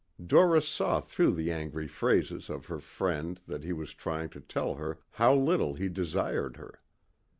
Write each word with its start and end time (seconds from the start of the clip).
Doris 0.25 0.67
saw 0.67 0.99
through 0.99 1.33
the 1.35 1.51
angry 1.51 1.87
phrases 1.87 2.49
of 2.49 2.65
her 2.65 2.79
friend 2.79 3.39
that 3.45 3.63
he 3.63 3.71
was 3.71 3.93
trying 3.93 4.29
to 4.29 4.41
tell 4.41 4.73
her 4.73 4.97
how 5.11 5.35
little 5.35 5.75
he 5.75 5.89
desired 5.89 6.57
her. 6.57 6.81